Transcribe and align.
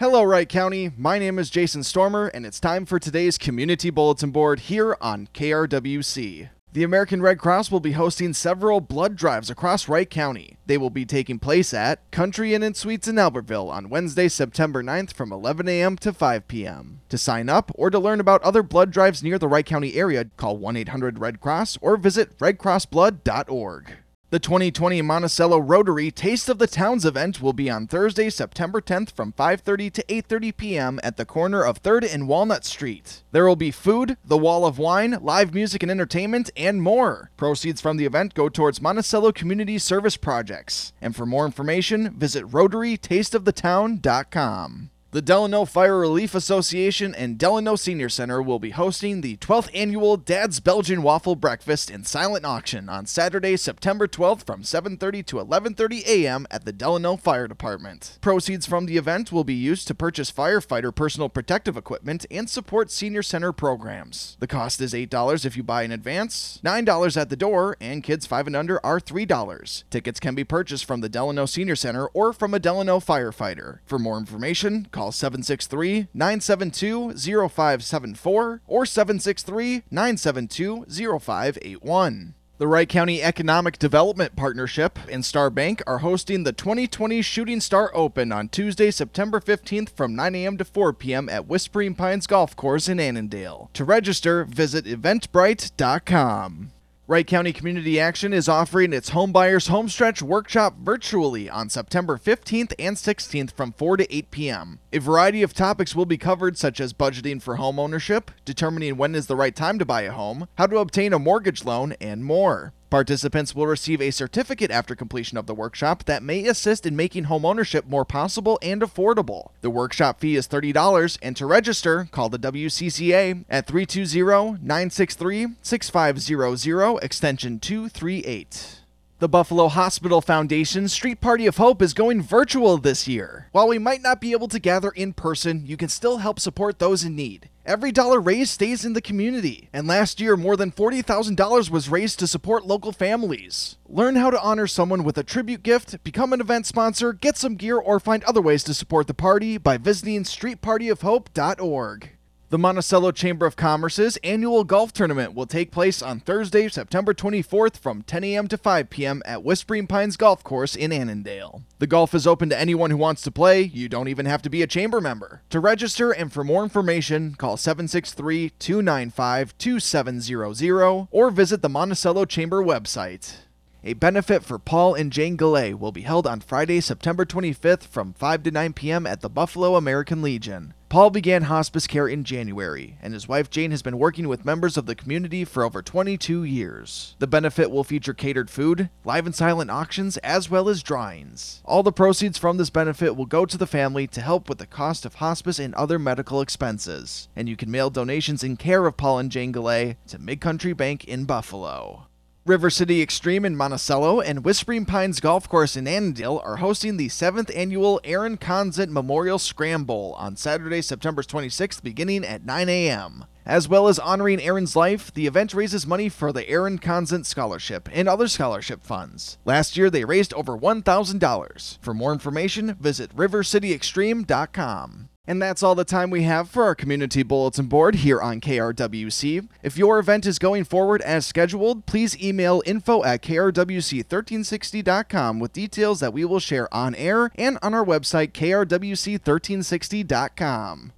Hello, 0.00 0.22
Wright 0.22 0.48
County. 0.48 0.92
My 0.96 1.18
name 1.18 1.40
is 1.40 1.50
Jason 1.50 1.82
Stormer, 1.82 2.28
and 2.28 2.46
it's 2.46 2.60
time 2.60 2.86
for 2.86 3.00
today's 3.00 3.36
Community 3.36 3.90
Bulletin 3.90 4.30
Board 4.30 4.60
here 4.60 4.96
on 5.00 5.28
KRWC. 5.34 6.50
The 6.72 6.84
American 6.84 7.20
Red 7.20 7.40
Cross 7.40 7.72
will 7.72 7.80
be 7.80 7.90
hosting 7.90 8.32
several 8.32 8.80
blood 8.80 9.16
drives 9.16 9.50
across 9.50 9.88
Wright 9.88 10.08
County. 10.08 10.56
They 10.66 10.78
will 10.78 10.90
be 10.90 11.04
taking 11.04 11.40
place 11.40 11.74
at 11.74 12.08
Country 12.12 12.54
Inn 12.54 12.62
and 12.62 12.76
Suites 12.76 13.08
in 13.08 13.16
Albertville 13.16 13.72
on 13.72 13.88
Wednesday, 13.88 14.28
September 14.28 14.84
9th 14.84 15.14
from 15.14 15.32
11 15.32 15.66
a.m. 15.66 15.96
to 15.96 16.12
5 16.12 16.46
p.m. 16.46 17.00
To 17.08 17.18
sign 17.18 17.48
up 17.48 17.72
or 17.74 17.90
to 17.90 17.98
learn 17.98 18.20
about 18.20 18.40
other 18.44 18.62
blood 18.62 18.92
drives 18.92 19.24
near 19.24 19.36
the 19.36 19.48
Wright 19.48 19.66
County 19.66 19.96
area, 19.96 20.26
call 20.36 20.58
1 20.58 20.76
800 20.76 21.18
Red 21.18 21.40
Cross 21.40 21.76
or 21.82 21.96
visit 21.96 22.38
redcrossblood.org. 22.38 23.96
The 24.30 24.38
2020 24.38 25.00
Monticello 25.00 25.56
Rotary 25.56 26.10
Taste 26.10 26.50
of 26.50 26.58
the 26.58 26.66
Towns 26.66 27.06
event 27.06 27.40
will 27.40 27.54
be 27.54 27.70
on 27.70 27.86
Thursday, 27.86 28.28
September 28.28 28.82
10th 28.82 29.12
from 29.12 29.32
5:30 29.32 29.90
to 29.90 30.04
8:30 30.06 30.54
p.m. 30.54 31.00
at 31.02 31.16
the 31.16 31.24
corner 31.24 31.64
of 31.64 31.82
3rd 31.82 32.12
and 32.12 32.28
Walnut 32.28 32.66
Street. 32.66 33.22
There 33.32 33.46
will 33.46 33.56
be 33.56 33.70
food, 33.70 34.18
the 34.22 34.36
wall 34.36 34.66
of 34.66 34.78
wine, 34.78 35.16
live 35.22 35.54
music 35.54 35.82
and 35.82 35.90
entertainment, 35.90 36.50
and 36.58 36.82
more. 36.82 37.30
Proceeds 37.38 37.80
from 37.80 37.96
the 37.96 38.04
event 38.04 38.34
go 38.34 38.50
towards 38.50 38.82
Monticello 38.82 39.32
Community 39.32 39.78
Service 39.78 40.18
projects. 40.18 40.92
And 41.00 41.16
for 41.16 41.24
more 41.24 41.46
information, 41.46 42.10
visit 42.10 42.44
rotarytasteofthetown.com. 42.44 44.90
The 45.10 45.22
Delano 45.22 45.64
Fire 45.64 45.96
Relief 45.96 46.34
Association 46.34 47.14
and 47.14 47.38
Delano 47.38 47.76
Senior 47.76 48.10
Center 48.10 48.42
will 48.42 48.58
be 48.58 48.72
hosting 48.72 49.22
the 49.22 49.38
12th 49.38 49.70
annual 49.72 50.18
Dad's 50.18 50.60
Belgian 50.60 51.02
Waffle 51.02 51.34
Breakfast 51.34 51.88
and 51.88 52.06
Silent 52.06 52.44
Auction 52.44 52.90
on 52.90 53.06
Saturday, 53.06 53.56
September 53.56 54.06
12th 54.06 54.44
from 54.44 54.62
7:30 54.62 55.24
to 55.24 55.36
11:30 55.36 56.06
a.m. 56.06 56.46
at 56.50 56.66
the 56.66 56.74
Delano 56.74 57.16
Fire 57.16 57.48
Department. 57.48 58.18
Proceeds 58.20 58.66
from 58.66 58.84
the 58.84 58.98
event 58.98 59.32
will 59.32 59.44
be 59.44 59.54
used 59.54 59.88
to 59.88 59.94
purchase 59.94 60.30
firefighter 60.30 60.94
personal 60.94 61.30
protective 61.30 61.78
equipment 61.78 62.26
and 62.30 62.50
support 62.50 62.90
senior 62.90 63.22
center 63.22 63.50
programs. 63.50 64.36
The 64.40 64.46
cost 64.46 64.78
is 64.82 64.92
$8 64.92 65.46
if 65.46 65.56
you 65.56 65.62
buy 65.62 65.84
in 65.84 65.90
advance, 65.90 66.60
$9 66.62 67.16
at 67.16 67.30
the 67.30 67.34
door, 67.34 67.78
and 67.80 68.04
kids 68.04 68.26
5 68.26 68.48
and 68.48 68.56
under 68.56 68.78
are 68.84 69.00
$3. 69.00 69.84
Tickets 69.88 70.20
can 70.20 70.34
be 70.34 70.44
purchased 70.44 70.84
from 70.84 71.00
the 71.00 71.08
Delano 71.08 71.46
Senior 71.46 71.76
Center 71.76 72.08
or 72.08 72.34
from 72.34 72.52
a 72.52 72.58
Delano 72.58 73.00
firefighter. 73.00 73.78
For 73.86 73.98
more 73.98 74.18
information, 74.18 74.86
call 74.98 75.07
763 75.10 76.08
972 76.14 77.12
0574 77.16 78.62
or 78.66 78.86
763 78.86 79.82
972 79.90 80.86
0581. 80.86 82.34
The 82.58 82.66
Wright 82.66 82.88
County 82.88 83.22
Economic 83.22 83.78
Development 83.78 84.34
Partnership 84.34 84.98
and 85.08 85.24
Star 85.24 85.48
Bank 85.48 85.80
are 85.86 85.98
hosting 85.98 86.42
the 86.42 86.52
2020 86.52 87.22
Shooting 87.22 87.60
Star 87.60 87.92
Open 87.94 88.32
on 88.32 88.48
Tuesday, 88.48 88.90
September 88.90 89.38
15th 89.38 89.90
from 89.90 90.16
9 90.16 90.34
a.m. 90.34 90.58
to 90.58 90.64
4 90.64 90.92
p.m. 90.94 91.28
at 91.28 91.46
Whispering 91.46 91.94
Pines 91.94 92.26
Golf 92.26 92.56
Course 92.56 92.88
in 92.88 92.98
Annandale. 92.98 93.70
To 93.74 93.84
register, 93.84 94.44
visit 94.44 94.86
eventbrite.com. 94.86 96.72
Wright 97.10 97.26
County 97.26 97.54
Community 97.54 97.98
Action 97.98 98.34
is 98.34 98.50
offering 98.50 98.92
its 98.92 99.12
Homebuyers 99.12 99.70
Homestretch 99.70 100.20
Workshop 100.20 100.76
virtually 100.78 101.48
on 101.48 101.70
September 101.70 102.18
15th 102.18 102.74
and 102.78 102.98
16th 102.98 103.50
from 103.52 103.72
4 103.72 103.96
to 103.96 104.14
8 104.14 104.30
p.m. 104.30 104.78
A 104.92 104.98
variety 104.98 105.42
of 105.42 105.54
topics 105.54 105.96
will 105.96 106.04
be 106.04 106.18
covered, 106.18 106.58
such 106.58 106.80
as 106.80 106.92
budgeting 106.92 107.40
for 107.40 107.56
home 107.56 107.78
ownership, 107.78 108.30
determining 108.44 108.98
when 108.98 109.14
is 109.14 109.26
the 109.26 109.36
right 109.36 109.56
time 109.56 109.78
to 109.78 109.86
buy 109.86 110.02
a 110.02 110.12
home, 110.12 110.48
how 110.58 110.66
to 110.66 110.76
obtain 110.76 111.14
a 111.14 111.18
mortgage 111.18 111.64
loan, 111.64 111.94
and 111.98 112.26
more. 112.26 112.74
Participants 112.90 113.54
will 113.54 113.66
receive 113.66 114.00
a 114.00 114.10
certificate 114.10 114.70
after 114.70 114.94
completion 114.94 115.36
of 115.36 115.46
the 115.46 115.54
workshop 115.54 116.04
that 116.04 116.22
may 116.22 116.46
assist 116.46 116.86
in 116.86 116.96
making 116.96 117.26
homeownership 117.26 117.86
more 117.86 118.06
possible 118.06 118.58
and 118.62 118.80
affordable. 118.80 119.50
The 119.60 119.70
workshop 119.70 120.20
fee 120.20 120.36
is 120.36 120.48
$30, 120.48 121.18
and 121.20 121.36
to 121.36 121.44
register, 121.44 122.08
call 122.10 122.30
the 122.30 122.38
WCCA 122.38 123.44
at 123.50 123.66
320 123.66 124.58
963 124.62 125.48
6500, 125.60 126.96
extension 127.02 127.60
238. 127.60 128.80
The 129.20 129.28
Buffalo 129.28 129.66
Hospital 129.66 130.20
Foundation's 130.20 130.92
Street 130.92 131.20
Party 131.20 131.46
of 131.46 131.56
Hope 131.56 131.82
is 131.82 131.92
going 131.92 132.22
virtual 132.22 132.78
this 132.78 133.08
year. 133.08 133.48
While 133.50 133.66
we 133.66 133.76
might 133.76 134.00
not 134.00 134.20
be 134.20 134.30
able 134.30 134.46
to 134.46 134.60
gather 134.60 134.90
in 134.90 135.12
person, 135.12 135.66
you 135.66 135.76
can 135.76 135.88
still 135.88 136.18
help 136.18 136.38
support 136.38 136.78
those 136.78 137.02
in 137.02 137.16
need. 137.16 137.48
Every 137.66 137.90
dollar 137.90 138.20
raised 138.20 138.52
stays 138.52 138.84
in 138.84 138.92
the 138.92 139.00
community, 139.00 139.70
and 139.72 139.88
last 139.88 140.20
year 140.20 140.36
more 140.36 140.56
than 140.56 140.70
$40,000 140.70 141.68
was 141.68 141.88
raised 141.88 142.20
to 142.20 142.28
support 142.28 142.64
local 142.64 142.92
families. 142.92 143.76
Learn 143.88 144.14
how 144.14 144.30
to 144.30 144.40
honor 144.40 144.68
someone 144.68 145.02
with 145.02 145.18
a 145.18 145.24
tribute 145.24 145.64
gift, 145.64 146.00
become 146.04 146.32
an 146.32 146.40
event 146.40 146.66
sponsor, 146.66 147.12
get 147.12 147.36
some 147.36 147.56
gear, 147.56 147.76
or 147.76 147.98
find 147.98 148.22
other 148.22 148.40
ways 148.40 148.62
to 148.62 148.72
support 148.72 149.08
the 149.08 149.14
party 149.14 149.58
by 149.58 149.78
visiting 149.78 150.22
streetpartyofhope.org. 150.22 152.10
The 152.50 152.56
Monticello 152.56 153.10
Chamber 153.10 153.44
of 153.44 153.56
Commerce's 153.56 154.16
annual 154.24 154.64
golf 154.64 154.90
tournament 154.94 155.34
will 155.34 155.44
take 155.44 155.70
place 155.70 156.00
on 156.00 156.18
Thursday, 156.18 156.66
September 156.68 157.12
24th 157.12 157.76
from 157.76 158.00
10 158.00 158.24
a.m. 158.24 158.48
to 158.48 158.56
5 158.56 158.88
p.m. 158.88 159.20
at 159.26 159.44
Whispering 159.44 159.86
Pines 159.86 160.16
Golf 160.16 160.42
Course 160.42 160.74
in 160.74 160.90
Annandale. 160.90 161.60
The 161.78 161.86
golf 161.86 162.14
is 162.14 162.26
open 162.26 162.48
to 162.48 162.58
anyone 162.58 162.90
who 162.90 162.96
wants 162.96 163.20
to 163.22 163.30
play. 163.30 163.60
You 163.60 163.90
don't 163.90 164.08
even 164.08 164.24
have 164.24 164.40
to 164.40 164.48
be 164.48 164.62
a 164.62 164.66
chamber 164.66 164.98
member. 164.98 165.42
To 165.50 165.60
register 165.60 166.10
and 166.10 166.32
for 166.32 166.42
more 166.42 166.62
information, 166.62 167.34
call 167.34 167.58
763 167.58 168.52
295 168.58 169.58
2700 169.58 171.08
or 171.10 171.30
visit 171.30 171.60
the 171.60 171.68
Monticello 171.68 172.24
Chamber 172.24 172.64
website. 172.64 173.40
A 173.84 173.92
benefit 173.92 174.42
for 174.42 174.58
Paul 174.58 174.94
and 174.94 175.12
Jane 175.12 175.36
Galley 175.36 175.74
will 175.74 175.92
be 175.92 176.00
held 176.00 176.26
on 176.26 176.40
Friday, 176.40 176.80
September 176.80 177.26
25th 177.26 177.82
from 177.82 178.14
5 178.14 178.42
to 178.44 178.50
9 178.50 178.72
p.m. 178.72 179.06
at 179.06 179.20
the 179.20 179.28
Buffalo 179.28 179.76
American 179.76 180.22
Legion. 180.22 180.72
Paul 180.88 181.10
began 181.10 181.42
hospice 181.42 181.86
care 181.86 182.08
in 182.08 182.24
January, 182.24 182.96
and 183.02 183.12
his 183.12 183.28
wife 183.28 183.50
Jane 183.50 183.72
has 183.72 183.82
been 183.82 183.98
working 183.98 184.26
with 184.26 184.46
members 184.46 184.78
of 184.78 184.86
the 184.86 184.94
community 184.94 185.44
for 185.44 185.62
over 185.62 185.82
22 185.82 186.44
years. 186.44 187.14
The 187.18 187.26
benefit 187.26 187.70
will 187.70 187.84
feature 187.84 188.14
catered 188.14 188.48
food, 188.48 188.88
live 189.04 189.26
and 189.26 189.34
silent 189.34 189.70
auctions, 189.70 190.16
as 190.18 190.48
well 190.48 190.66
as 190.66 190.82
drawings. 190.82 191.60
All 191.66 191.82
the 191.82 191.92
proceeds 191.92 192.38
from 192.38 192.56
this 192.56 192.70
benefit 192.70 193.16
will 193.16 193.26
go 193.26 193.44
to 193.44 193.58
the 193.58 193.66
family 193.66 194.06
to 194.06 194.22
help 194.22 194.48
with 194.48 194.56
the 194.56 194.66
cost 194.66 195.04
of 195.04 195.16
hospice 195.16 195.58
and 195.58 195.74
other 195.74 195.98
medical 195.98 196.40
expenses. 196.40 197.28
And 197.36 197.50
you 197.50 197.56
can 197.56 197.70
mail 197.70 197.90
donations 197.90 198.42
in 198.42 198.56
care 198.56 198.86
of 198.86 198.96
Paul 198.96 199.18
and 199.18 199.30
Jane 199.30 199.52
Galay 199.52 199.98
to 200.06 200.18
Midcountry 200.18 200.74
Bank 200.74 201.04
in 201.04 201.26
Buffalo. 201.26 202.07
River 202.48 202.70
City 202.70 203.02
Extreme 203.02 203.44
in 203.44 203.56
Monticello 203.56 204.22
and 204.22 204.42
Whispering 204.42 204.86
Pines 204.86 205.20
Golf 205.20 205.46
Course 205.50 205.76
in 205.76 205.86
Annandale 205.86 206.40
are 206.42 206.56
hosting 206.56 206.96
the 206.96 207.08
7th 207.08 207.54
annual 207.54 208.00
Aaron 208.04 208.38
Conzent 208.38 208.90
Memorial 208.90 209.38
Scramble 209.38 210.14
on 210.16 210.34
Saturday, 210.34 210.80
September 210.80 211.20
26th, 211.22 211.82
beginning 211.82 212.24
at 212.24 212.46
9 212.46 212.70
a.m. 212.70 213.26
As 213.44 213.68
well 213.68 213.86
as 213.86 213.98
honoring 213.98 214.40
Aaron's 214.40 214.74
life, 214.74 215.12
the 215.12 215.26
event 215.26 215.52
raises 215.52 215.86
money 215.86 216.08
for 216.08 216.32
the 216.32 216.48
Aaron 216.48 216.78
Conzent 216.78 217.26
Scholarship 217.26 217.86
and 217.92 218.08
other 218.08 218.28
scholarship 218.28 218.82
funds. 218.82 219.36
Last 219.44 219.76
year, 219.76 219.90
they 219.90 220.06
raised 220.06 220.32
over 220.32 220.56
$1,000. 220.56 221.78
For 221.82 221.92
more 221.92 222.14
information, 222.14 222.76
visit 222.80 223.14
rivercityextreme.com. 223.14 225.08
And 225.28 225.40
that's 225.42 225.62
all 225.62 225.74
the 225.74 225.84
time 225.84 226.08
we 226.08 226.22
have 226.22 226.48
for 226.48 226.64
our 226.64 226.74
community 226.74 227.22
bulletin 227.22 227.66
board 227.66 227.96
here 227.96 228.18
on 228.18 228.40
KRWC. 228.40 229.46
If 229.62 229.76
your 229.76 229.98
event 229.98 230.24
is 230.24 230.38
going 230.38 230.64
forward 230.64 231.02
as 231.02 231.26
scheduled, 231.26 231.84
please 231.84 232.18
email 232.18 232.62
info 232.64 233.04
at 233.04 233.22
krwc1360.com 233.22 235.38
with 235.38 235.52
details 235.52 236.00
that 236.00 236.14
we 236.14 236.24
will 236.24 236.40
share 236.40 236.74
on 236.74 236.94
air 236.94 237.30
and 237.36 237.58
on 237.60 237.74
our 237.74 237.84
website 237.84 238.32
krwc1360.com. 238.32 240.92